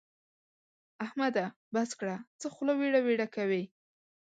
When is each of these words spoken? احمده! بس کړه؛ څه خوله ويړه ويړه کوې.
احمده! 1.05 1.45
بس 1.73 1.89
کړه؛ 1.99 2.17
څه 2.39 2.47
خوله 2.53 2.73
ويړه 2.75 2.99
ويړه 3.03 3.27
کوې. 3.35 3.63